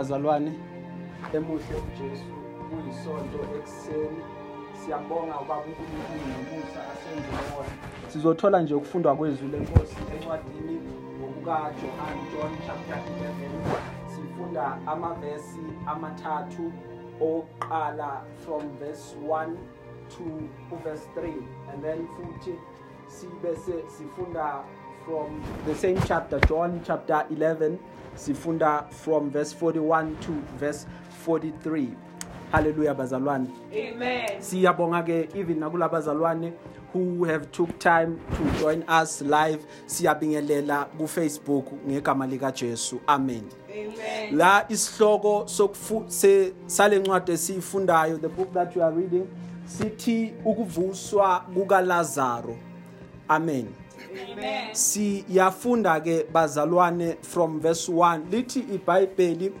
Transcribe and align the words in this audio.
bazalwane 0.00 0.52
emuhle 1.36 1.74
uJesu 1.86 2.30
kuyisonto 2.68 3.38
ekuseni. 3.56 4.22
Siyabonga 4.80 5.34
ubaba 5.42 5.62
uNkulunkulu 5.66 6.24
ngomusa 6.30 6.80
asenze 6.92 7.32
wona 7.56 7.74
sizothola 8.08 8.60
nje 8.62 8.74
ukufundwa 8.74 9.16
kwezwi 9.16 9.48
lenkosi 9.48 9.96
encwadini 10.14 10.76
ngokuka 11.18 11.56
John 11.78 12.16
John 12.32 12.52
chapter 12.66 12.96
11 12.96 14.12
sifunda 14.12 14.78
amavesi 14.86 15.64
amathathu 15.86 16.72
oqala 17.20 18.10
from 18.44 18.62
verse 18.78 19.16
1 19.28 19.56
to 20.12 20.24
verse 20.84 21.06
3 21.16 21.32
and 21.72 21.82
then 21.82 22.08
futhi 22.14 22.54
sibese 23.06 23.76
sifunda 23.88 24.64
from 25.04 25.42
the 25.66 25.74
same 25.74 25.98
chapter 26.08 26.40
John 26.48 26.80
chapter 26.86 27.26
11 27.30 27.78
sifunda 28.20 28.84
from 28.90 29.30
verse 29.30 29.56
41 29.60 30.16
to 30.20 30.32
verse 30.58 30.86
43 31.26 31.86
haleluya 32.52 32.94
bazalwane 32.94 33.46
Amen. 33.72 34.42
siyabonga 34.42 35.02
ke 35.02 35.28
even 35.34 35.58
nakulabazalwane 35.58 36.52
who 36.94 37.24
have 37.24 37.46
took 37.52 37.78
time 37.78 38.18
to 38.36 38.60
join 38.60 38.82
us 39.02 39.22
live 39.22 39.64
siyabingelela 39.86 40.84
ku 40.98 41.08
Facebook 41.08 41.66
ngegama 41.88 42.26
lika 42.26 42.52
Jesu 42.52 43.00
amen 43.06 43.42
Amen. 43.72 44.36
la 44.36 44.64
isihloko 44.68 45.46
sokufu 45.46 46.04
se 46.08 46.52
salencwadi 46.66 47.32
esiyifundayo 47.32 48.18
the 48.18 48.28
book 48.28 48.52
that 48.52 48.76
you 48.76 48.82
are 48.82 48.96
reading 48.96 49.26
sithi 49.64 50.34
ukuvuswa 50.44 51.40
kuka 51.54 51.80
Lazaro 51.80 52.56
amen 53.28 53.66
Amen. 53.66 53.66
Siyafunda 54.72 56.00
ke 56.00 56.26
bazalwane 56.32 57.16
from 57.22 57.60
verse 57.60 57.92
1 57.92 58.20
lithi 58.30 58.60
iBhayibheli 58.60 59.52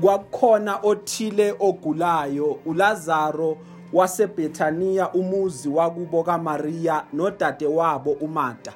kwakukhona 0.00 0.78
othile 0.82 1.54
ogulayo 1.60 2.58
uLazaro 2.66 3.56
waseBethania 3.92 5.12
umuzi 5.12 5.68
wakubo 5.68 6.22
kaMaria 6.22 7.04
nodade 7.12 7.66
wabo 7.66 8.10
uMartha 8.12 8.72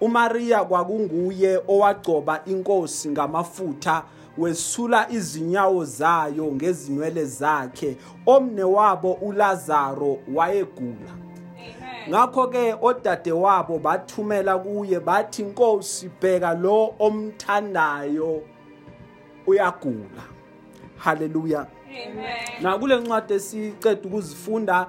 uMaria 0.00 0.64
kwakunguye 0.64 1.62
owagcoba 1.68 2.40
inkosi 2.46 3.08
ngamafutha 3.08 4.04
wesula 4.38 5.10
izinyawo 5.10 5.84
zayo 5.84 6.52
ngezinwele 6.52 7.24
zakhe. 7.24 7.96
Omne 8.26 8.62
wabo 8.62 9.12
uLazaro 9.12 10.18
wayegula. 10.34 11.29
Amen. 12.06 12.10
ngakho 12.10 12.46
ke 12.46 12.74
odade 12.82 13.32
wabo 13.32 13.78
bathumela 13.78 14.58
kuye 14.58 15.00
bathi 15.00 15.42
inkosi 15.42 16.10
bheka 16.20 16.54
lo 16.54 16.94
omthandayo 16.98 18.42
uyagula 19.46 20.22
haleluya 20.96 21.66
Amen. 21.86 22.62
na 22.62 22.78
kule 22.78 22.96
ncwadi 22.96 23.34
esiceda 23.34 24.00
ukuzifunda 24.04 24.86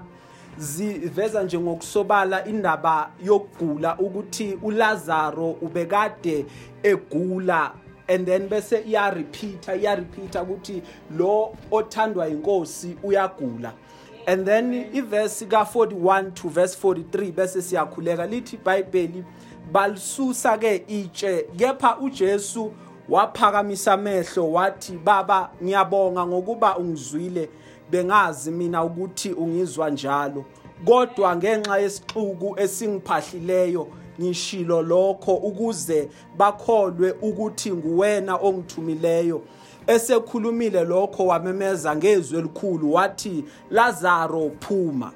ziveza 0.57 1.43
nje 1.43 1.59
ngokusobala 1.59 2.45
indaba 2.45 3.11
yokugula 3.23 3.97
ukuthi 3.97 4.57
uLazaro 4.61 5.51
ubekade 5.51 6.45
egula 6.83 7.71
and 8.07 8.25
then 8.25 8.49
bese 8.49 8.83
iya 8.87 9.09
repeater 9.09 9.79
iya 9.79 9.95
repeater 9.95 10.41
ukuthi 10.41 10.81
lo 11.17 11.53
othandwa 11.71 12.29
inkosi 12.29 12.97
uyagula 13.03 13.73
and 14.27 14.45
then 14.45 14.89
iverse 14.93 15.45
ka 15.49 15.65
41 15.65 16.33
to 16.33 16.49
verse 16.49 16.75
43 16.75 17.31
bese 17.31 17.61
siyakhuleka 17.61 18.27
lithi 18.27 18.55
iBhayibheli 18.55 19.23
balisusa 19.71 20.57
ke 20.57 20.83
itshe. 20.87 21.45
Kepha 21.57 21.97
uJesu 21.97 22.71
waphakamisa 23.09 23.93
amehlo 23.93 24.51
wathi 24.51 24.97
baba 24.97 25.49
ngiyabonga 25.63 26.27
ngokuba 26.27 26.77
ungizwile. 26.77 27.49
Bengazi 27.91 28.51
mina 28.51 28.83
ukuthi 28.83 29.33
ungizwa 29.33 29.89
njalo. 29.89 30.45
Kodwa 30.85 31.35
ngenxa 31.35 31.77
yesixuku 31.77 32.55
esingiphahlileyo 32.59 33.87
ngishilo 34.21 34.81
lokho 34.81 35.33
ukuze 35.33 36.09
bakholwe 36.37 37.11
ukuthi 37.21 37.71
nguwena 37.71 38.35
ongithumileyo. 38.35 39.41
Esekhulumile 39.87 40.83
lokho 40.83 41.25
wamemeza 41.25 41.95
ngezwi 41.95 42.39
elikhulu 42.39 42.93
wathi 42.93 43.45
Lazaro 43.69 44.51
phuma. 44.59 45.11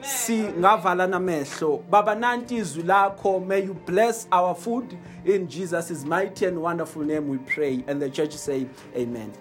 Singavala 0.00 1.06
namehlo. 1.06 1.84
Baba 1.90 2.14
nanti 2.14 2.56
izwi 2.56 2.82
lakho 2.82 3.40
may 3.40 3.64
you 3.64 3.74
bless 3.86 4.26
our 4.32 4.54
food. 4.54 4.96
In 5.24 5.46
Jesus' 5.48 6.04
mighty 6.04 6.46
and 6.46 6.58
wonderful 6.60 7.02
name 7.04 7.28
we 7.28 7.38
pray. 7.38 7.84
And 7.86 8.02
the 8.02 8.10
church 8.10 8.32
say 8.32 8.66
amen 8.96 9.12
Amen. 9.12 9.32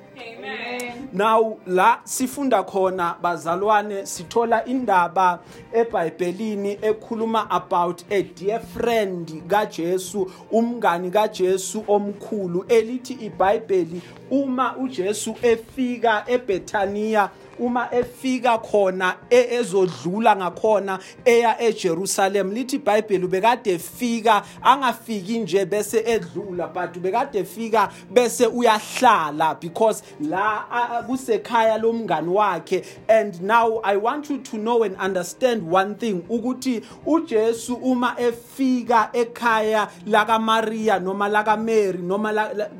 Now 1.13 1.57
la 1.67 1.99
sifunda 2.03 2.63
khona 2.63 3.15
bazalwane 3.21 4.05
sithola 4.05 4.65
indaba 4.65 5.39
eBhayibhelini 5.73 6.77
ekhuluma 6.81 7.47
about 7.49 8.03
a 8.09 8.23
dear 8.23 8.59
friend 8.59 9.43
kaJesu 9.47 10.31
umngani 10.51 11.11
kaJesu 11.11 11.83
omkhulu 11.87 12.65
elithi 12.67 13.13
iBhayibheli 13.13 14.01
uma 14.31 14.77
uJesu 14.77 15.35
efika 15.41 16.23
eBethania 16.27 17.29
uma 17.61 17.87
efika 17.91 18.57
khona 18.57 19.15
e- 19.29 19.55
ezodlula 19.55 20.35
ngakhona 20.35 20.99
eya 21.25 21.61
eJerusalem. 21.61 22.51
Lithi 22.51 22.75
iBhayibheli 22.75 23.25
ubekade 23.25 23.71
efika 23.71 24.43
angafiki 24.61 25.39
nje 25.39 25.65
bese 25.65 26.03
edlula 26.05 26.67
but 26.67 26.97
ubekade 26.97 27.39
efika 27.39 27.89
bese 28.11 28.47
uyahlala 28.47 29.55
because 29.59 30.03
la 30.19 30.65
kusekhaya 31.07 31.77
lomngani 31.77 32.27
wakhe. 32.27 32.85
And 33.07 33.41
now 33.41 33.79
i 33.83 33.95
want 33.97 34.29
you 34.29 34.39
to 34.39 34.57
know 34.57 34.83
and 34.83 34.95
understand 34.97 35.63
one 35.63 35.95
thing 35.95 36.23
ukuthi 36.29 36.81
uJesu 37.05 37.73
uma 37.75 38.15
efika 38.17 39.09
ekhaya 39.13 39.87
laka 40.07 40.39
Maria 40.39 40.99
noma 40.99 41.29
laka 41.29 41.57
Mary 41.57 41.99
noma 41.99 42.31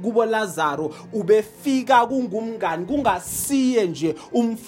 kubo 0.01 0.25
Lazaro 0.25 0.93
ubefika 1.13 2.05
kungumngani 2.05 2.85
kungasiye 2.85 3.87
nje 3.87 4.15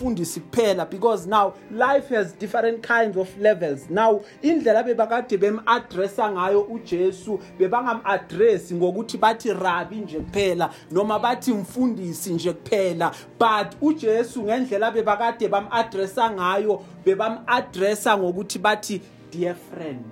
umfundisi 0.03 0.39
kuphela 0.39 0.85
because 0.89 1.27
now 1.27 1.53
life 1.71 2.09
has 2.09 2.33
different 2.33 2.85
kinds 2.85 3.17
of 3.17 3.37
levels 3.37 3.89
now 3.89 4.21
indlela 4.41 4.83
bebakade 4.83 5.37
bem-addressa 5.37 6.31
ngayo 6.31 6.61
uJesu 6.61 7.39
bebangam-address 7.59 8.73
ngokuthi 8.73 9.17
bathi 9.17 9.53
rabi 9.53 9.95
nje 9.95 10.19
kuphela 10.19 10.69
noma 10.91 11.19
bathi 11.19 11.53
mfundisi 11.53 12.33
nje 12.33 12.53
kuphela 12.53 13.11
but 13.39 13.75
uJesu 13.81 14.43
ngendlela 14.43 14.91
bebakade 14.91 15.47
bam-addressa 15.47 16.31
ngayo 16.31 16.83
bebam-addressa 17.05 18.17
ngokuthi 18.17 18.59
bathi 18.59 19.01
dear 19.31 19.55
friend 19.55 20.05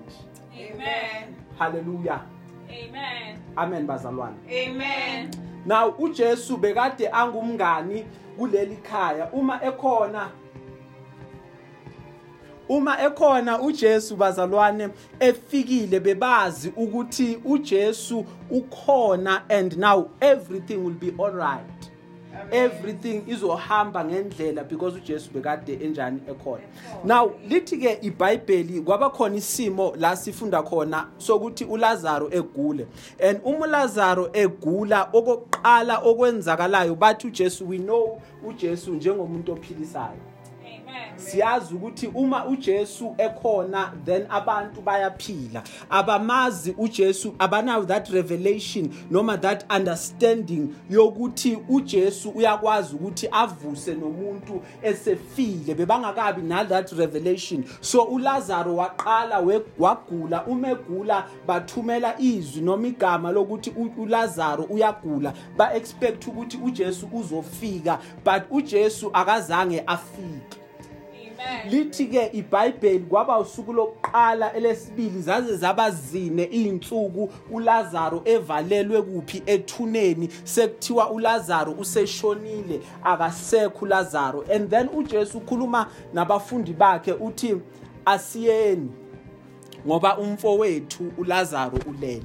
Amen. 0.53 1.35
hallelujah 1.59 2.21
Amen. 2.69 3.37
amen 3.55 3.87
bazalwane 3.87 4.35
Amen. 4.47 5.50
Now 5.65 5.91
uJesu 5.99 6.57
bekade 6.57 7.09
angumngani 7.11 8.05
kuleli 8.37 8.77
khaya. 8.83 9.29
Uma 9.33 9.59
ekhona 9.63 10.29
uma 12.69 12.97
ekhona 13.01 13.61
uJesu 13.61 14.15
bazalwane 14.15 14.89
efikile 15.19 15.99
bebazi 15.99 16.73
ukuthi 16.77 17.39
uJesu 17.45 18.25
ukhona 18.49 19.49
and 19.49 19.77
now 19.77 20.09
everything 20.21 20.77
will 20.77 20.93
be 20.93 21.13
all 21.17 21.31
right. 21.31 21.90
Everything 22.51 23.23
izohamba 23.27 24.05
ngendlela 24.05 24.63
because 24.63 24.97
uJesu 24.97 25.31
bekade 25.31 25.73
enjani 25.73 26.21
ekhona 26.29 26.63
now 27.03 27.31
lithi 27.49 27.77
ke 27.77 27.99
iBhayibheli 28.01 28.81
kwaba 28.81 29.09
khona 29.09 29.35
isimo 29.35 29.93
la 29.95 30.15
sifunda 30.15 30.63
khona 30.63 31.07
sokuthi 31.17 31.65
uLazaro 31.65 32.29
egule 32.31 32.87
and 33.19 33.39
uma 33.43 33.65
uLazaro 33.65 34.29
egula 34.33 35.09
okokuqala 35.13 35.97
okwenzakalayo 35.97 36.95
bathi 36.95 37.27
uJesu 37.27 37.69
we 37.69 37.77
know 37.77 38.21
uJesu 38.47 38.93
njengomuntu 38.93 39.53
ophilisayo 39.53 40.01
Amen. 40.01 40.40
Siyazi 41.15 41.75
ukuthi 41.75 42.07
uma 42.07 42.45
uJesu 42.45 43.15
ekhona 43.17 43.91
then 44.05 44.25
abantu 44.29 44.81
bayaphila. 44.81 45.63
Abamazi 45.89 46.75
uJesu 46.77 47.35
abanayo 47.39 47.85
that 47.87 48.09
revelation 48.09 48.89
noma 49.09 49.37
that 49.37 49.65
understanding 49.69 50.75
yokuthi 50.89 51.57
uJesu 51.69 52.29
uyakwazi 52.29 52.95
ukuthi 52.95 53.27
avuse 53.31 53.95
nomuntu 53.95 54.61
esefile 54.83 55.75
bebangakabi 55.75 56.41
na 56.41 56.63
that 56.63 56.91
revelation. 56.91 57.63
So 57.81 58.03
uLazaro 58.03 58.75
waqala 58.75 59.39
wagula 59.79 60.45
umegula 60.45 61.27
bathumela 61.47 62.19
izwi 62.19 62.61
noma 62.61 62.87
igama 62.87 63.31
lokuthi 63.31 63.73
uLazaro 63.97 64.63
uyagula. 64.63 65.33
Ba 65.57 65.73
expect 65.73 66.27
ukuthi 66.27 66.57
uJesu 66.57 67.09
uzofika 67.13 67.99
but 68.25 68.43
uJesu 68.51 69.09
akazange 69.13 69.83
afike. 69.87 70.61
Amen. 71.47 71.71
lithi 71.71 72.05
ke 72.05 72.29
iBhayibheli 72.33 72.99
kwaba 72.99 73.39
usuku 73.39 73.73
lokuqala 73.73 74.53
elesibili 74.53 75.21
zaze 75.21 75.55
zabazine 75.55 76.49
izinsuku 76.51 77.29
uLazaro 77.51 78.21
evalelwe 78.25 79.01
kuphi 79.01 79.43
ethuneni 79.45 80.29
sekuthiwa 80.43 81.09
uLazaro 81.09 81.71
useshonile 81.71 82.81
akasekho 83.03 83.85
uLazaro 83.85 84.45
and 84.55 84.69
then 84.69 84.89
uJesu 84.93 85.37
ukhuluma 85.37 85.87
nabafundi 86.13 86.73
bakhe 86.73 87.13
uthi 87.13 87.57
asiyeni 88.05 88.91
ngoba 89.87 90.17
umfowethu 90.17 91.11
uLazaro 91.17 91.79
ulele 91.87 92.23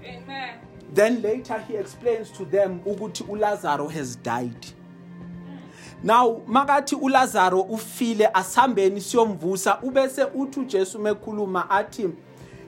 Amen. 0.00 0.54
then 0.94 1.22
later 1.22 1.58
he 1.68 1.76
explains 1.76 2.32
to 2.32 2.44
them 2.44 2.80
ukuthi 2.86 3.24
uLazaro 3.28 3.88
has 3.88 4.18
died 4.22 4.66
now 6.04 6.40
makathi 6.46 6.94
uLazaro 6.94 7.60
ufile 7.60 8.26
asihambeni 8.34 9.00
siyomvusa 9.00 9.78
ubese 9.82 10.24
uthi 10.24 10.60
uJesu 10.60 10.98
mekhuluma 10.98 11.70
athi 11.70 12.08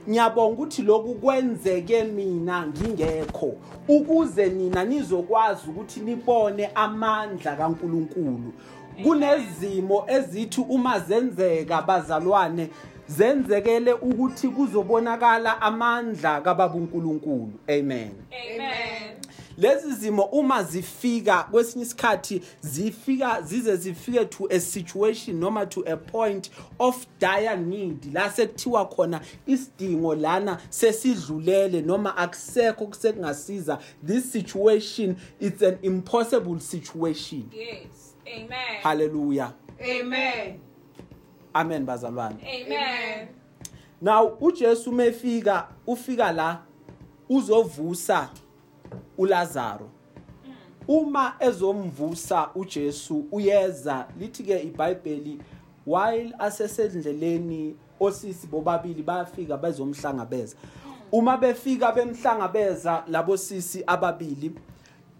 ngiyabonga 0.09 0.53
ukuthi 0.53 0.81
lokhu 0.81 1.13
kwenzeke 1.15 2.03
mina 2.03 2.67
ngingekho 2.67 3.53
ukuze 3.87 4.49
nina 4.49 4.83
nizokwazi 4.83 5.69
ukuthi 5.69 5.99
nibone 5.99 6.69
amandla 6.75 7.55
kaNkuluNkulu. 7.55 8.53
Kunezimo 9.03 10.05
ezithi 10.07 10.61
uma 10.61 10.99
zenzeka 10.99 11.81
bazalwane 11.81 12.69
zenzekele 13.07 13.93
ukuthi 13.93 14.47
kuzobonakala 14.47 15.61
amandla 15.61 16.41
kababa 16.41 16.75
uNkulunkulu 16.75 17.51
amen. 17.67 18.11
Amen. 18.31 19.17
Lezi 19.57 19.93
zimo 19.93 20.23
uma 20.23 20.63
zifika 20.63 21.43
kwesinye 21.43 21.83
isikhathi 21.85 22.41
zifika 22.61 23.41
zize 23.41 23.75
zifike 23.75 24.25
to 24.25 24.47
a 24.51 24.59
situation 24.59 25.39
noma 25.39 25.65
to 25.65 25.83
a 25.87 25.97
point 25.97 26.51
of 26.79 27.05
dire 27.19 27.55
need 27.57 28.13
la 28.13 28.29
sekuthiwa 28.31 28.85
khona 28.85 29.21
isidingo 29.47 30.15
lana 30.15 30.61
sesidlulele 30.69 31.81
noma 31.81 32.17
akusekho 32.17 32.87
kusekungasiza 32.87 33.79
this 34.07 34.31
situation 34.31 35.15
it's 35.39 35.61
an 35.63 35.77
impossible 35.81 36.59
situation 36.59 37.43
Yes. 37.53 38.15
Amen. 38.35 38.81
hallelujah 38.83 39.53
Amen. 40.01 40.59
amen 41.53 41.85
bazalwane 41.85 42.35
Amen. 42.41 43.27
now 44.01 44.37
uJesu 44.41 44.91
mefika 44.91 45.67
ufika 45.87 46.31
la 46.31 46.61
uzovusa 47.29 48.29
uLazaro. 49.17 49.89
Uma 50.87 51.35
ezomvusa 51.39 52.49
uJesu 52.55 53.25
uyeza 53.31 54.07
lithi 54.19 54.43
ke 54.43 54.63
iBhayibheli 54.63 55.39
while 55.87 56.33
asesendleleni 56.39 57.75
osisi 57.99 58.47
bobabili 58.47 59.03
bayafika 59.03 59.57
bezomhlangabeza. 59.57 60.55
Uma 61.11 61.37
befika 61.37 61.91
bemhlangabeza 61.91 63.03
labo 63.07 63.37
sisi 63.37 63.83
ababili 63.87 64.51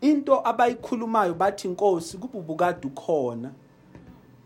into 0.01 0.47
abayikhulumayo 0.47 1.33
bathi 1.33 1.67
inkosi 1.67 2.17
kububukade 2.17 2.87
ukhona. 2.87 3.51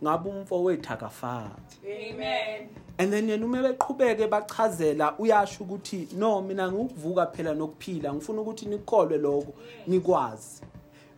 Ngabe 0.04 0.30
umfowethu 0.30 0.94
akafaki. 0.94 1.80
Amen. 1.84 2.70
And 3.00 3.14
then 3.14 3.30
yena 3.30 3.46
uma 3.46 3.64
beqhubeke 3.64 4.28
bachazela 4.28 5.18
uyasho 5.18 5.64
ukuthi 5.64 6.08
no 6.18 6.42
mina 6.42 6.72
ngikuvuka 6.72 7.26
phela 7.28 7.54
nokuphila. 7.54 8.14
Ngifuna 8.14 8.42
ukuthi 8.42 8.66
nikholwe 8.66 9.18
lokho 9.18 9.54
nikwazi. 9.88 10.62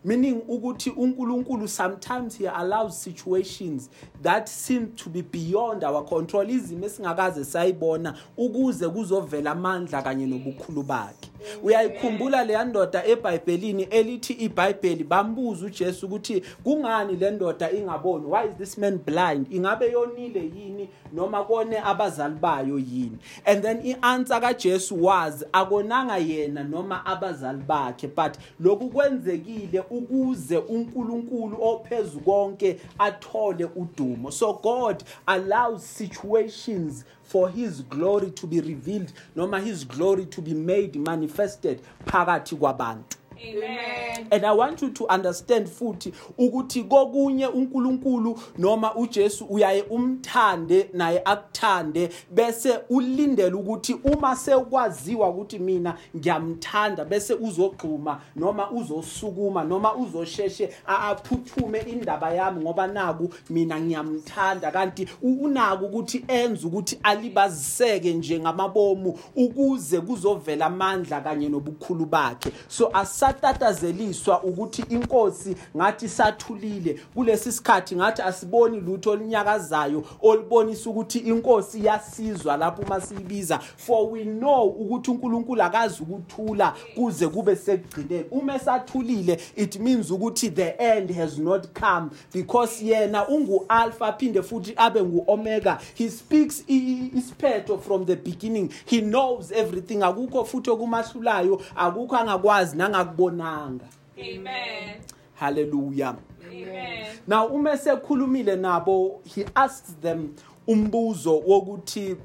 Meaning 0.03 0.42
ukuthi 0.48 0.89
uNkulunkulu 0.89 1.68
sometimes 1.68 2.38
he 2.38 2.48
allows 2.48 3.03
situations 3.03 3.89
that 4.24 4.50
seem 4.50 4.88
to 4.95 5.09
be 5.09 5.21
beyond 5.21 5.83
our 5.83 6.06
control 6.06 6.50
izimo 6.50 6.86
esingakaze 6.86 7.45
sayibona 7.45 8.13
ukuze 8.38 8.89
kuzovela 8.89 9.51
amandla 9.51 10.01
kanye 10.01 10.25
nobukhulu 10.25 10.83
bakhe. 10.83 11.30
Uyayikhumbula 11.63 12.44
leya 12.44 12.65
ndoda 12.65 13.06
eBhayibhelini 13.06 13.83
elithi 13.83 14.33
iBhayibheli 14.33 15.03
bambuza 15.03 15.65
uJesu 15.65 16.06
ukuthi 16.06 16.44
kungani 16.63 17.15
le 17.15 17.31
ndoda 17.31 17.71
ingaboni? 17.71 18.25
Why 18.25 18.45
is 18.45 18.56
this 18.57 18.77
man 18.77 18.98
blind? 18.98 19.48
Ingabe 19.53 19.92
yonile 19.92 20.39
yini? 20.39 20.89
Noma 21.13 21.44
kone 21.44 21.80
abazali 21.80 22.36
bayo 22.36 22.80
yini? 22.80 23.18
And 23.45 23.63
then 23.63 23.81
ianswer 23.86 24.42
kaJesu 24.42 25.01
was 25.01 25.44
akonanga 25.53 26.18
yena 26.18 26.63
noma 26.63 27.06
abazali 27.06 27.63
bakhe 27.63 28.07
but 28.07 28.38
lokhu 28.59 28.89
kwenzekile 28.89 29.83
ukuze 29.92 30.58
uNkulunkulu 30.58 31.58
ophezulu 31.64 32.22
konke 32.26 32.80
athole 33.00 33.66
udumo 33.76 34.32
so 34.32 34.54
God 34.54 35.04
allows 35.28 35.84
situations 35.98 37.06
for 37.24 37.50
his 37.52 37.84
glory 37.90 38.32
to 38.32 38.48
be 38.48 38.62
revealed 38.62 39.14
noma 39.36 39.60
his 39.60 39.88
glory 39.88 40.26
to 40.26 40.42
be 40.42 40.54
made 40.54 41.00
manifested 41.00 41.80
phakathi 42.06 42.56
kwabantu 42.56 43.18
Amen. 43.44 44.11
And 44.31 44.45
i 44.45 44.51
want 44.57 44.81
you 44.81 44.89
to 44.89 45.06
understand 45.16 45.68
futhi 45.68 46.13
ukuthi 46.38 46.83
kokunye 46.83 47.48
uNkulunkulu 47.48 48.39
noma 48.57 48.95
uJesu 48.95 49.45
uyaye 49.45 49.81
umthande 49.81 50.89
naye 50.94 51.22
akuthande 51.25 52.10
bese 52.31 52.80
ulindele 52.89 53.56
ukuthi 53.56 53.94
uma 53.94 54.36
sekwaziwa 54.36 55.30
ukuthi 55.30 55.60
mina 55.60 55.98
ngiyamthanda 56.18 57.06
bese 57.06 57.33
uzogquma 57.33 58.22
noma 58.36 58.72
uzosukuma 58.72 59.63
noma 59.63 59.95
uzosheshe 59.95 60.69
a- 60.88 61.00
aphuthume 61.10 61.80
indaba 61.80 62.34
yami 62.34 62.62
ngoba 62.62 62.88
naku 62.88 63.30
mina 63.50 63.80
ngiyamthanda. 63.80 64.72
Kanti 64.72 65.07
u- 65.22 65.38
unako 65.44 65.86
ukuthi 65.86 66.25
enze 66.27 66.68
ukuthi 66.68 67.00
alibaziseke 67.04 68.13
nje 68.13 68.39
ngamabomu 68.39 69.19
ukuze 69.36 70.01
kuzovela 70.01 70.66
amandla 70.66 71.22
kanye 71.22 71.50
nobukhulu 71.50 72.06
bakhe. 72.06 72.51
So 72.68 72.89
asatatazeliswa 72.94 74.21
ukuthi 74.30 74.84
inkosi 74.90 75.56
ngathi 75.78 76.10
sathulile 76.10 77.00
kulesi 77.14 77.52
sikhathi 77.52 77.96
ngathi 77.96 78.22
asiboni 78.22 78.80
lutho 78.80 79.12
olunyakazayo 79.12 80.04
olubonisa 80.22 80.90
ukuthi 80.90 81.20
inkosi 81.20 81.80
iyasizwa 81.80 82.58
lapho 82.58 82.82
uma 82.82 83.02
siyibiza. 83.02 83.60
For 83.60 84.12
we 84.12 84.24
know 84.24 84.68
ukuthi 84.68 85.12
uNkulunkulu 85.12 85.64
akazi 85.64 86.04
ukuthula 86.04 86.74
kuze 86.96 87.28
kube 87.28 87.56
sekugcineni 87.56 88.26
uma 88.32 88.56
esathulile 88.56 89.40
it 89.56 89.80
means 89.80 90.12
ukuthi 90.12 90.50
the 90.50 90.76
end 90.78 91.12
has 91.12 91.38
not 91.38 91.68
come 91.74 92.10
because 92.34 92.86
yena 92.86 93.28
ungu 93.28 93.66
alpha 93.70 94.14
phinde 94.14 94.42
futhi 94.42 94.74
abe 94.78 95.04
ngu 95.04 95.24
omega 95.28 95.78
he 95.96 96.10
speaks 96.10 96.64
isiphetho 96.68 97.78
from 97.78 98.06
the 98.06 98.16
beginning. 98.16 98.72
He 98.86 99.02
knows 99.02 99.52
everything. 99.52 100.02
Akukho 100.02 100.46
futhi 100.46 100.70
okumahlulayo 100.70 101.62
akukho 101.76 102.18
angakwazi 102.18 102.78
nangakubonanga. 102.78 103.86
Amen. 104.22 105.02
hallelujah 105.34 106.16
Amen. 106.48 107.06
now 107.28 107.48
uma 107.48 107.78
sekhulumile 107.78 108.56
nabo 108.56 109.22
he 109.36 109.46
asks 109.56 109.96
them 110.01 110.36
umbuzo 110.68 111.40
wokuthi 111.40 112.16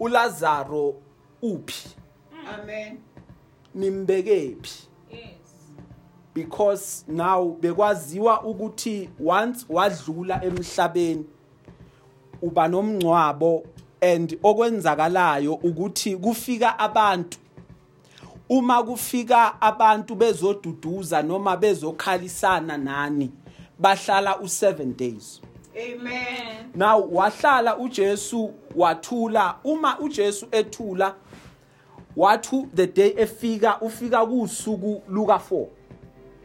uLazaro 0.00 0.94
uphi 1.42 1.88
Amen. 2.54 2.98
nimbekephi 3.74 4.88
Yes. 5.10 5.20
because 6.34 7.04
now 7.08 7.56
bekwaziwa 7.60 8.42
ukuthi 8.42 9.08
once 9.20 9.66
wadlula 9.68 10.44
emhlabeni 10.44 11.24
uba 12.42 12.68
nomncwabo 12.68 13.64
and 14.00 14.38
okwenzakalayo 14.42 15.54
ukuthi 15.54 16.16
kufika 16.16 16.78
abantu 16.78 17.38
uma 18.48 18.82
kufika 18.82 19.60
abantu 19.60 20.14
bezoduduza 20.14 21.22
noma 21.22 21.56
bezokhalisana 21.56 22.78
nani 22.78 23.30
bahlala 23.78 24.32
u7 24.32 24.96
days 24.96 25.40
Amen. 25.76 26.70
now 26.74 27.08
wahlala 27.14 27.76
uJesu 27.76 28.50
wathula 28.76 29.54
uma 29.64 29.98
uJesu 29.98 30.48
ethula 30.52 31.14
wathu 32.16 32.68
the 32.74 32.86
day 32.86 33.14
efika 33.16 33.80
ufika 33.80 34.26
kusuku 34.26 35.02
luka 35.08 35.40
4 35.50 35.66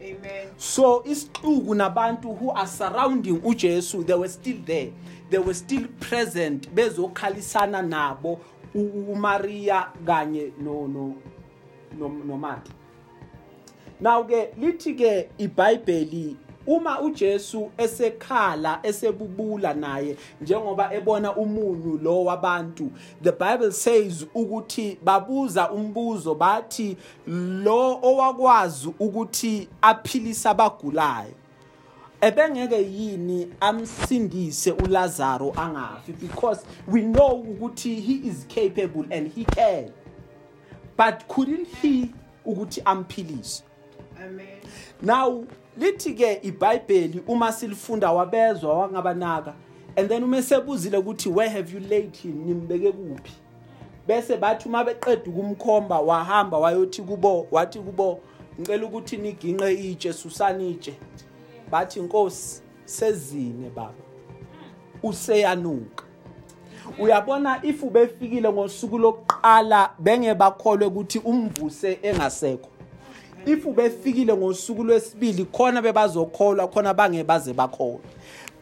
Amen. 0.00 0.48
so 0.56 1.02
isixuku 1.06 1.74
nabantu 1.74 2.28
who 2.32 2.52
are 2.56 2.68
surrounding 2.68 3.40
uJesu 3.44 4.04
they 4.04 4.16
were 4.16 4.28
still 4.28 4.58
there 4.64 4.92
they 5.30 5.38
were 5.38 5.54
still 5.54 5.88
present 5.88 6.68
bezokhalisana 6.70 7.82
nabo 7.82 8.40
uMaria 8.74 9.86
kanye 10.06 10.52
no 10.62 10.88
no 10.88 11.14
no 11.98 12.08
noMartha 12.08 12.72
now 14.00 14.24
ke 14.24 14.48
lithi 14.58 14.94
ke 14.94 15.28
iBhayibheli 15.38 16.36
uma 16.66 17.00
uJesu 17.00 17.70
esekhala 17.78 18.80
esebubula 18.82 19.74
naye 19.74 20.16
njengoba 20.40 20.94
ebona 20.94 21.36
umunyu 21.36 21.98
lo 22.02 22.24
wabantu 22.24 22.90
the 23.22 23.32
bible 23.32 23.72
says 23.72 24.26
ukuthi 24.34 24.98
babuza 25.04 25.70
umbuzo 25.70 26.34
bathi 26.34 26.96
lo 27.64 28.00
owakwazi 28.02 28.88
ukuthi 28.98 29.68
aphilisa 29.82 30.50
abagulayo 30.50 31.34
ebengeke 32.20 32.82
yini 32.82 33.48
amsindise 33.60 34.72
uLazaro 34.72 35.52
angafi? 35.56 36.12
Because 36.12 36.64
we 36.86 37.02
know 37.02 37.44
ukuthi 37.44 38.00
he 38.00 38.28
is 38.28 38.46
capable 38.48 39.04
and 39.10 39.30
he 39.32 39.44
can. 39.44 39.92
But 40.96 41.28
couldn't 41.28 41.68
he 41.82 42.10
ukuthi 42.46 42.82
amphilise? 42.82 43.62
Amen. 44.18 44.60
now 45.02 45.44
lithi 45.78 46.14
ke 46.14 46.40
iBhayibheli 46.42 47.22
uma 47.26 47.52
silifunda 47.52 48.12
wabezwa 48.12 48.78
wangabanaka 48.78 49.54
and 49.96 50.08
then 50.08 50.22
uma 50.22 50.42
sebuzile 50.42 50.98
ukuthi 50.98 51.28
where 51.30 51.48
have 51.48 51.72
you 51.72 51.80
laid 51.80 52.16
him? 52.16 52.44
Nimbeke 52.46 52.92
kuphi? 52.92 53.32
Bese 54.06 54.36
bathi 54.36 54.68
uma 54.68 54.84
beqeda 54.84 55.30
ukumkhomba 55.30 56.00
wahamba 56.00 56.58
wayothi 56.58 57.02
kubo 57.02 57.46
wathi 57.50 57.78
kubo 57.78 58.20
ngicela 58.60 58.86
ukuthi 58.86 59.16
niginqe 59.16 59.72
itshe 59.72 60.12
susani 60.12 60.70
itshe. 60.70 60.94
Bathi 61.70 62.00
inkosi 62.00 62.62
sezine 62.84 63.70
baba. 63.70 63.94
Useyanuka. 65.02 66.04
Uyabona 66.98 67.60
if 67.62 67.82
ubefikile 67.82 68.52
ngosuku 68.52 68.98
lokuqala 68.98 69.90
benge 69.98 70.34
bakholwe 70.34 70.86
ukuthi 70.86 71.18
umvuse 71.18 71.98
engasekho. 72.02 72.68
If 73.46 73.66
ubefikile 73.66 74.36
ngosuku 74.36 74.84
lwesibili 74.84 75.44
khona 75.44 75.82
bebazokholwa 75.82 76.68
khona 76.68 76.94
bangebaze 76.94 77.52
bakholwa 77.52 78.00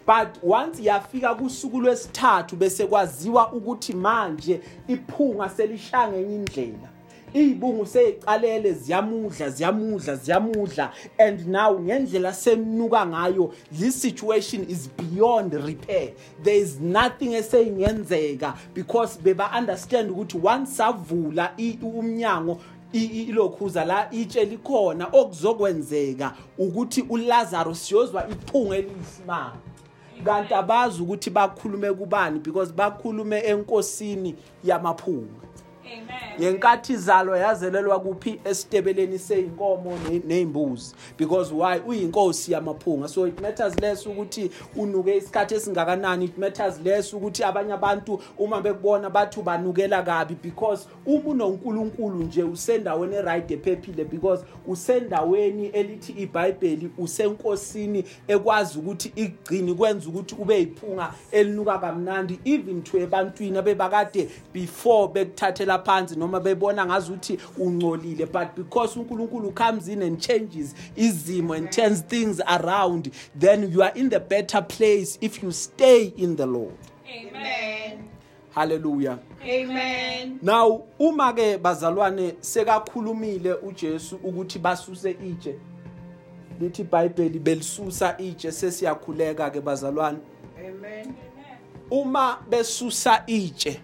but 0.06 0.42
once 0.42 0.82
yafika 0.82 1.34
kusuku 1.34 1.80
lwesithathu 1.80 2.56
bese 2.56 2.86
kwaziwa 2.86 3.52
ukuthi 3.52 3.92
manje 3.92 4.60
iphunga 4.88 5.48
selishaya 5.48 6.08
ngenye 6.08 6.34
indlela. 6.34 6.88
Iy'bungu 7.34 7.86
seyiqalele 7.86 8.72
ziyamudla 8.72 9.50
ziyamudla 9.50 10.16
ziyamudla. 10.16 10.92
And 11.18 11.46
now 11.46 11.78
ngendlela 11.78 12.32
semnuka 12.32 13.06
ngayo 13.06 13.52
this 13.72 14.02
situation 14.02 14.64
is 14.68 14.88
beyond 14.88 15.54
repair. 15.54 16.12
There 16.42 16.56
is 16.56 16.80
nothing 16.80 17.34
eseyingenzeka 17.34 18.56
because 18.74 19.18
beba-understand 19.18 20.10
ukuthi 20.10 20.40
once 20.42 20.76
savula 20.76 21.52
umnyango 21.82 22.60
ilokhuza 22.92 23.84
la 23.84 24.10
itshe 24.10 24.44
likhona 24.44 25.08
okuzokwenzeka 25.12 26.32
ukuthi 26.58 27.02
ulazaro 27.02 27.74
siyozwa 27.74 28.28
iphunga 28.28 28.76
eliyisimanga. 28.76 29.56
Kanti 30.24 30.54
abazi 30.54 31.02
ukuthi 31.02 31.30
bakhulume 31.30 31.92
kubani 31.92 32.38
because 32.38 32.72
bakhulume 32.72 33.38
enkosini 33.40 34.34
yamaphunga. 34.64 35.51
Amen. 35.86 36.40
ngenkathi 36.40 36.92
izalo 36.92 37.36
yazelelwa 37.36 38.00
kuphi 38.00 38.40
esitebeleni 38.44 39.18
seyinkomo 39.18 39.98
ne- 40.08 40.22
neyimbuzi? 40.26 40.94
Because 41.18 41.54
why? 41.54 41.80
Uyinkosi 41.86 42.52
yamaphunga. 42.52 43.08
So 43.08 43.26
it 43.26 43.40
matters 43.40 43.80
less 43.80 44.06
ukuthi 44.06 44.50
unuke 44.76 45.16
isikhathi 45.16 45.54
esingakanani. 45.54 46.24
It 46.24 46.38
matters 46.38 46.80
less 46.80 47.12
ukuthi 47.14 47.44
abanye 47.44 47.72
abantu 47.72 48.20
uma 48.38 48.60
bekubona 48.60 49.10
bathi 49.10 49.42
banukela 49.42 50.02
kabi 50.02 50.34
because 50.42 50.86
uma 51.06 51.30
unonkulunkulu 51.30 52.24
nje 52.24 52.42
usendaweni 52.42 53.16
eright 53.16 53.50
ephephile 53.50 54.04
because 54.04 54.44
usendaweni 54.66 55.66
elithi 55.66 56.12
ibhayibheli 56.12 56.90
usenkosini 56.98 58.04
ekwazi 58.28 58.78
ukuthi 58.78 59.12
igcini 59.16 59.74
kwenza 59.74 60.08
ukuthi 60.08 60.34
ube 60.38 60.58
yiphunga 60.58 61.14
elinuka 61.32 61.78
kamnandi 61.78 62.40
even 62.44 62.82
to 62.82 62.98
ebantwini 62.98 63.58
abebakade 63.58 64.28
before 64.52 65.08
bekuthathela 65.12 65.78
phansi 65.84 66.16
noma 66.16 66.40
bebona 66.40 66.86
ngazuthi 66.86 67.38
ungcolile 67.58 68.26
but 68.26 68.54
because 68.56 68.98
uNkulunkulu 68.98 69.54
comes 69.54 69.88
in 69.88 70.02
and 70.02 70.20
changes 70.20 70.74
izimo 70.96 71.54
and 71.54 71.70
turns 71.70 72.02
things 72.02 72.40
around 72.46 73.10
then 73.38 73.72
you 73.72 73.82
are 73.82 73.92
in 73.94 74.10
the 74.10 74.20
better 74.20 74.62
place 74.62 75.18
if 75.20 75.42
you 75.42 75.52
stay 75.52 76.12
in 76.16 76.36
the 76.36 76.46
Lord 76.46 76.74
Amen. 77.06 78.08
hallelujah 78.54 79.18
Amen. 79.44 80.38
now 80.42 80.84
uma 80.98 81.32
ke 81.32 81.58
bazalwane 81.58 82.34
sekakhulumile 82.40 83.52
uJesu 83.52 84.16
ukuthi 84.16 84.58
basuse 84.58 85.10
itshe 85.10 85.58
lithi 86.60 86.82
iBhayibheli 86.82 87.38
belisusa 87.38 88.18
itshe 88.18 88.52
sesiyakhuleka 88.52 89.50
ke 89.50 89.60
bazalwane 89.60 90.18
Amen. 90.58 91.14
uma 91.90 92.38
besusa 92.50 93.22
itshe 93.26 93.80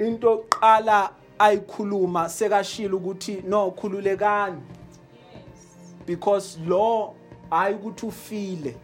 into 0.00 0.28
oqala 0.28 1.10
ayikhuluma 1.38 2.28
sekashila 2.28 2.96
ukuthi 2.96 3.42
no 3.46 3.70
khululekani. 3.70 4.60
Because 6.06 6.58
lo 6.66 7.14
hayi 7.50 7.74
ukuthi 7.74 8.06
ufile. 8.06 8.76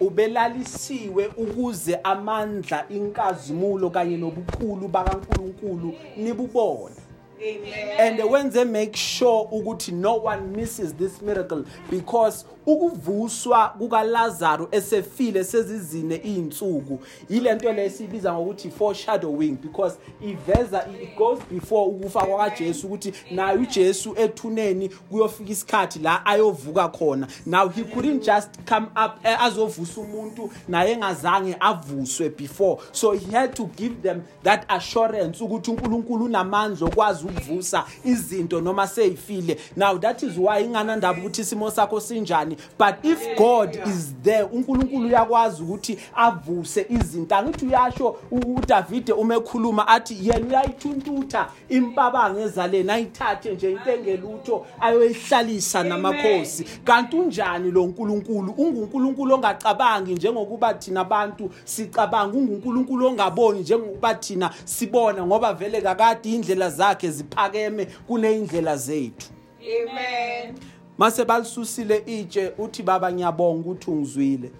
Ubelalisiwe 0.00 1.26
ukuze 1.26 2.00
amandla 2.04 2.84
inkazimulo 2.88 3.90
kanye 3.90 4.16
nobukhulu 4.16 4.88
bakaNkuluNkulu 4.88 5.94
nibubone. 6.16 6.96
Amen. 7.40 8.00
and 8.00 8.18
wenze 8.20 8.64
make 8.64 8.96
sure 8.96 9.48
ukuthi 9.52 9.92
no 9.92 10.14
one 10.14 10.52
misses 10.56 10.94
this 10.94 11.20
miracle 11.20 11.64
because 11.90 12.46
ukuvuswa 12.66 13.68
kukaLazaro 13.68 14.68
esefile 14.70 15.44
sezizine 15.44 16.20
izinsuku 16.24 16.98
yilento 17.30 17.72
lesibiza 17.72 18.34
ngokuthi 18.34 18.70
foreshadowing 18.70 19.56
because 19.62 19.96
iveza 20.22 20.86
it 21.02 21.16
goes 21.16 21.38
before 21.50 21.86
ukufa 21.86 22.20
kwakaJesu 22.20 22.86
ukuthi 22.86 23.12
nayo 23.30 23.60
uJesu 23.60 24.14
ethuneni 24.16 24.88
kuyofika 24.88 25.50
isikhathi 25.50 25.98
la 25.98 26.26
ayovuka 26.26 26.88
khona. 26.88 27.28
Now 27.46 27.68
he 27.68 27.84
couldn't 27.84 28.24
just 28.24 28.50
come 28.68 28.86
up 28.86 29.12
eh, 29.24 29.42
azovusa 29.42 30.00
umuntu 30.00 30.50
naye 30.68 30.92
engazange 30.92 31.56
avuswe 31.60 32.28
before. 32.28 32.78
So 32.92 33.12
he 33.12 33.32
had 33.32 33.54
to 33.56 33.64
give 33.76 34.02
them 34.02 34.22
that 34.42 34.64
assurance 34.68 35.44
ukuthi 35.44 35.70
uNkulunkulu 35.70 36.24
unamandla 36.24 36.86
okwazi 36.86 37.24
ukuvusa 37.26 37.84
izinto 38.04 38.60
noma 38.60 38.86
seyifile 38.86 39.56
now 39.76 39.98
that 39.98 40.22
is 40.22 40.38
why 40.38 40.64
inganandaba 40.64 41.18
ukuthi 41.18 41.40
isimo 41.40 41.70
sakho 41.70 42.00
sinjani. 42.00 42.53
But 42.78 42.94
if 43.02 43.36
God 43.38 43.78
is 43.86 44.14
there 44.22 44.42
uNkulunkulu 44.44 45.06
uyakwazi 45.08 45.62
ukuthi 45.62 45.98
avuse 46.14 46.86
izinto. 46.88 47.34
Angithi 47.36 47.66
uyasho 47.66 48.16
u- 48.30 48.54
uDavide 48.56 49.12
uma 49.12 49.34
ekhuluma 49.34 49.88
athi 49.88 50.16
yena 50.28 50.46
uyayithuntutha 50.46 51.48
impabanga 51.68 52.40
ezaleni 52.40 52.90
ayithathe 52.90 53.54
nje 53.54 53.72
into 53.72 53.90
engelutho 53.90 54.66
ayoyihlalisa 54.80 55.82
namakhosi. 55.84 56.64
Kanti 56.84 57.16
unjani 57.16 57.70
lo 57.70 57.86
nkulunkulu? 57.86 58.54
Ungunkulunkulu 58.58 59.34
ongacabangi 59.34 60.12
njengokuba 60.14 60.74
thina 60.74 61.00
abantu 61.00 61.50
sicabanga 61.64 62.38
ungunkulunkulu 62.38 63.06
ongaboni 63.06 63.60
njengokuba 63.60 64.14
thina 64.14 64.50
sibona 64.64 65.26
ngoba 65.26 65.54
vele 65.54 65.80
kakade 65.80 66.32
indlela 66.32 66.70
zakhe 66.70 67.10
ziphakeme 67.10 67.84
kuneyindlela 68.06 68.76
zethu. 68.76 69.26
Amen. 69.60 70.54
Mase 70.98 71.24
balisusile 71.24 72.02
itshe 72.06 72.52
uthi 72.58 72.82
baba 72.82 73.12
ngiyabonga 73.12 73.60
ukuthi 73.60 73.90
ungizwile 73.90 74.50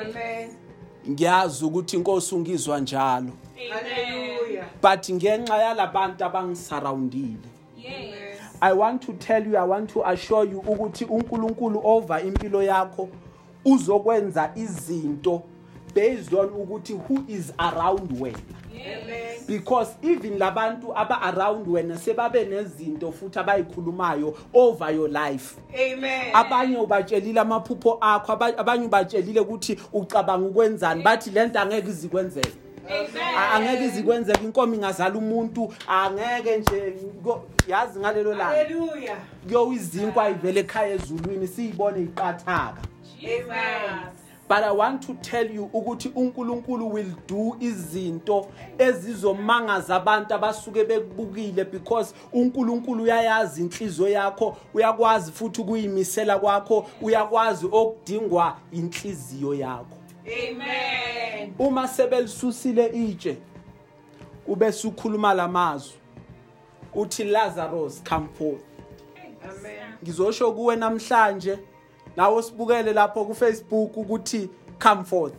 Amen. 0.00 0.50
ngiyazi 1.10 1.64
ukuthi 1.64 1.96
inkosi 1.96 2.34
ungizwa 2.34 2.80
njalo 2.80 3.32
Hallelujah. 3.70 4.66
but 4.82 5.10
ngenxa 5.10 5.56
yalabantu 5.58 6.24
abangisurroundile 6.24 7.48
Yes. 7.78 8.38
I 8.62 8.72
want 8.74 9.00
to 9.06 9.12
tell 9.14 9.46
you, 9.46 9.56
I 9.56 9.64
want 9.64 9.90
to 9.90 10.02
assure 10.06 10.44
you 10.50 10.58
ukuthi 10.60 11.04
uNkulunkulu 11.04 11.80
over 11.84 12.26
impilo 12.26 12.62
yakho 12.62 13.08
uzokwenza 13.64 14.50
izinto 14.56 15.42
based 15.94 16.34
on 16.34 16.46
ukuthi 16.48 16.92
who 16.92 17.24
is 17.28 17.52
around 17.58 18.20
wena. 18.20 18.38
Amen. 18.74 19.19
Because 19.46 19.96
even 20.02 20.38
labantu 20.38 20.92
aba 20.96 21.20
around 21.22 21.66
wena 21.68 21.96
sebabe 21.98 22.44
nezinto 22.44 23.12
futhi 23.12 23.38
abayikhulumayo 23.38 24.34
over 24.54 24.90
your 24.94 25.08
life. 25.08 25.56
Amen. 25.74 26.34
Abanye 26.34 26.76
ubatshelile 26.76 27.40
amaphupho 27.40 27.98
akho, 28.00 28.32
aba- 28.32 28.58
abanye 28.58 28.86
ubatshelile 28.86 29.40
ukuthi 29.40 29.76
ucabanga 29.92 30.48
ukwenzani, 30.48 31.02
bathi 31.02 31.30
lento 31.30 31.58
angeke 31.60 31.88
izikwenzeke. 31.88 32.52
A- 33.38 33.52
angeke 33.54 33.84
izikwenzeka 33.84 34.40
inkomo 34.42 34.74
ingazala 34.74 35.14
umuntu 35.14 35.72
angeke 35.86 36.58
nje 36.58 36.94
ngo- 37.22 37.42
yazi 37.68 37.98
ngalelo 38.00 38.30
langa 38.34 38.44
Hallelujah. 38.56 39.18
kuyo 39.46 39.72
izinkwa 39.72 40.30
ivele 40.30 40.60
ekhaya 40.60 40.94
ezulwini 40.94 41.46
siyibone 41.46 42.00
iqathaka 42.02 42.82
Amen. 43.22 44.10
But 44.50 44.64
i 44.64 44.70
want 44.70 45.06
to 45.06 45.14
tell 45.14 45.54
you 45.54 45.70
ukuthi 45.72 46.12
uNkulunkulu 46.14 46.92
will 46.92 47.14
do 47.28 47.56
izinto 47.60 48.46
ezizomangaza 48.78 49.96
abantu 49.96 50.34
abasuke 50.34 50.84
bekubukile 50.84 51.64
because 51.64 52.14
uNkulunkulu 52.32 53.02
uyayazi 53.02 53.60
inhliziyo 53.60 54.08
yakho 54.08 54.56
uyakwazi 54.74 55.32
futhi 55.32 55.60
ukuyimisela 55.60 56.38
kwakho 56.38 56.86
uyakwazi 57.02 57.66
okudingwa 57.72 58.56
inhliziyo 58.72 59.54
yakho 59.54 59.96
Amen. 60.26 61.54
uma 61.58 61.88
sebelisusile 61.88 62.86
itshe 62.86 63.38
ube 64.46 64.72
sukhuluma 64.72 65.34
lamazwi 65.34 65.94
uthi 66.94 67.24
Lazarus 67.24 68.02
come 68.08 68.28
forth 68.38 68.62
Amen. 69.44 69.94
ngizosho 70.02 70.52
kuwe 70.52 70.76
namhlanje 70.76 71.58
nawe 72.16 72.42
sibukele 72.42 72.92
lapho 72.92 73.24
ku 73.24 73.34
Facebook 73.34 73.96
ukuthi 73.96 74.48
come 74.78 75.04
forth. 75.04 75.34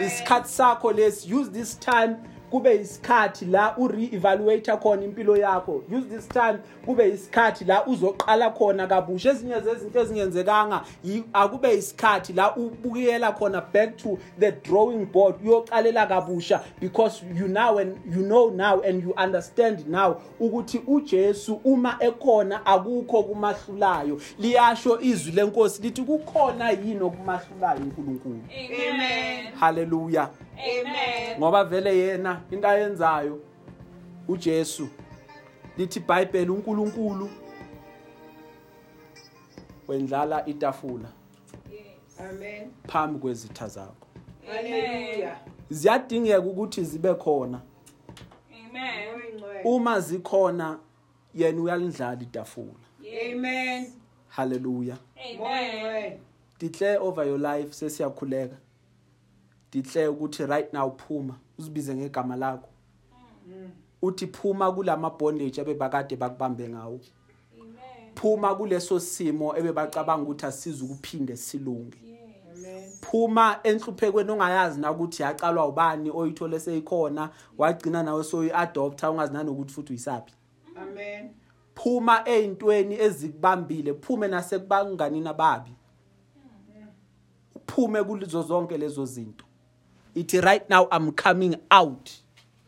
Isikhathi 0.00 0.48
sakho 0.48 0.92
lesi 0.92 1.28
use 1.32 1.50
this 1.50 1.74
time 1.74 2.16
kube 2.54 2.74
isikhathi 2.74 3.44
la 3.44 3.74
ure-evaluate 3.76 4.76
khona 4.76 5.02
impilo 5.04 5.36
yakho. 5.36 5.82
Use 5.90 6.06
this 6.08 6.28
time 6.28 6.58
kube 6.86 7.08
isikhathi 7.08 7.64
la 7.64 7.84
uzoqala 7.86 8.50
khona 8.50 8.86
kabusha. 8.86 9.30
Ezinye 9.30 9.60
zezinto 9.60 10.00
ezingenzekanga 10.00 10.82
yi- 11.04 11.24
akube 11.32 11.74
isikhathi 11.74 12.32
la 12.32 12.56
ubukela 12.56 13.32
khona 13.32 13.60
back 13.72 13.96
to 13.96 14.18
the 14.38 14.52
drawing 14.52 15.04
board 15.06 15.34
uyoqalela 15.44 16.06
kabusha. 16.06 16.60
Because 16.80 17.22
you 17.34 17.48
now 17.48 17.78
and 17.78 17.98
you 18.14 18.22
know 18.22 18.50
now 18.50 18.80
and 18.80 19.02
you 19.02 19.14
understand 19.16 19.86
now 19.88 20.20
ukuthi 20.40 20.78
uJesu 20.86 21.60
uma 21.64 21.96
ekhona 22.00 22.66
akukho 22.66 23.22
kumahlulayo 23.22 24.20
liyasho 24.38 25.00
izwi 25.00 25.32
lenkosi 25.32 25.82
lithi 25.82 26.02
kukhona 26.02 26.70
yini 26.70 27.00
okumahlulayo 27.02 27.80
uNkulunkulu 27.80 28.40
Amen. 28.94 29.46
haleluya 29.60 30.28
Amen. 30.58 31.38
ngoba 31.38 31.64
vele 31.64 31.98
yena 31.98 32.42
into 32.50 32.68
ayenzayo 32.68 33.40
uJesu 34.28 34.88
lithi 35.78 35.98
iBhayibheli 35.98 36.50
uNkulunkulu 36.50 37.30
wendlala 39.88 40.46
itafula 40.46 41.08
Amen. 42.20 42.70
phambi 42.86 43.18
kwezitha 43.18 43.68
zakho 43.68 44.06
Hallelujah. 44.46 45.36
ziyadingeka 45.70 46.40
ukuthi 46.40 46.84
zibe 46.84 47.14
khona 47.14 47.60
Amen. 48.68 49.40
Uma 49.64 50.00
zikhona 50.00 50.78
yena 51.34 51.60
uyalindlala 51.62 52.22
itafula 52.22 52.74
Amen. 53.32 53.92
haleluya 54.28 54.96
Amen. 55.34 56.18
Declare 56.58 56.98
over 56.98 57.26
your 57.26 57.38
life 57.38 57.72
sesiyakhuleka 57.72 58.56
declare 59.74 60.08
ukuthi 60.08 60.46
right 60.46 60.72
now 60.72 60.90
phuma 60.96 61.34
uzibize 61.58 61.94
ngegama 61.94 62.36
lakho. 62.36 62.68
Uthi 64.02 64.26
phuma 64.26 64.72
kulama 64.72 65.10
bondage 65.10 65.60
ebebakade 65.60 66.16
bakubambe 66.16 66.68
ngawo. 66.68 67.00
Phuma 68.14 68.54
kuleso 68.54 69.00
simo 69.00 69.56
ebebacabanga 69.56 70.22
ukuthi 70.22 70.46
asiza 70.46 70.84
ukuphinde 70.84 71.36
silunge. 71.36 71.98
Phuma 73.00 73.60
enhluphekweni 73.62 74.30
ongayazi 74.30 74.80
na 74.80 74.92
ukuthi 74.92 75.22
yaqalwa 75.22 75.66
ubani 75.66 76.10
oyithole 76.10 76.60
seyikhona 76.60 77.30
wagcina 77.58 78.02
nawe 78.02 78.24
soyi-adopta 78.24 79.10
ungazi 79.10 79.32
nanokuthi 79.32 79.74
futhi 79.74 79.92
uyisaphi. 79.92 80.34
Amen. 80.76 81.30
phuma 81.74 82.22
ey'ntweni 82.28 82.94
ezikubambile 83.00 83.94
phume 83.94 84.28
nasekubanganini 84.28 85.28
ababi 85.28 85.74
uphume 87.74 88.04
kulizo 88.04 88.42
zonke 88.42 88.78
lezo 88.78 89.04
zinto. 89.04 89.43
Ithi 90.14 90.42
right 90.42 90.68
now 90.70 90.88
i'm 90.90 91.12
coming 91.12 91.54
out 91.70 92.16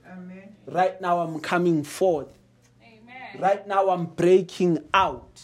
Amen. 0.07 0.55
right 0.67 1.01
now 1.01 1.21
i'm 1.21 1.41
coming 1.41 1.85
forth 1.85 2.33
Amen. 2.83 3.41
right 3.41 3.67
now 3.67 3.91
i'm 3.91 4.07
breaking 4.07 4.79
out 4.93 5.43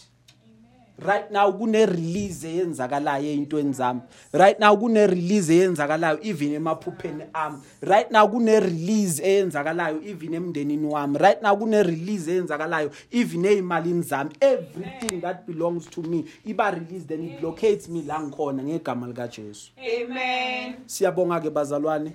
right 0.99 1.31
now 1.31 1.51
kune 1.51 1.85
release 1.85 2.43
eyenzakalayo 2.47 3.25
ezintweni 3.25 3.73
zami. 3.73 4.01
Right 4.31 4.59
now 4.59 4.75
kune 4.77 5.07
release 5.07 5.49
eyenzakalayo 5.49 6.19
even 6.21 6.53
emaphupheni 6.53 7.25
ami. 7.33 7.57
Right 7.81 8.11
now 8.11 8.27
kune 8.27 8.59
release 8.59 9.19
eyenzakalayo 9.19 10.03
even 10.03 10.33
emndenini 10.33 10.87
wami. 10.87 11.17
Right 11.19 11.41
now 11.41 11.55
kune 11.55 11.83
release 11.83 12.27
eyenzakalayo 12.27 12.91
even 13.11 13.45
ezimalini 13.45 14.03
zami. 14.03 14.31
Everything 14.41 15.21
that 15.21 15.45
belongs 15.47 15.87
to 15.87 16.01
me 16.01 16.25
iba 16.45 16.71
released 16.71 17.11
and 17.11 17.23
it 17.23 17.41
locates 17.41 17.89
me 17.89 18.01
la 18.01 18.19
ngikhona 18.19 18.63
ngegama 18.63 19.07
lika 19.07 19.27
Jesu 19.27 19.71
Amen. 19.77 20.75
siyabonga 20.85 21.39
ke 21.39 21.49
bazalwane. 21.49 22.13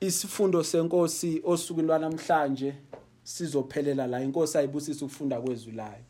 Isifundo 0.00 0.62
senkosi 0.64 1.42
osukwini 1.44 1.88
lwanamhlanje 1.88 2.74
sizophelela 3.22 4.06
la. 4.06 4.22
Inkosi 4.22 4.58
ayibusisa 4.58 5.04
ukufunda 5.04 5.40
kwezwi 5.40 5.72
layo. 5.72 6.09